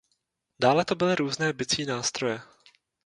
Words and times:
Dále 0.61 0.85
to 0.85 0.95
byly 0.95 1.15
různé 1.15 1.53
bicí 1.53 1.85
nástroje. 1.85 2.39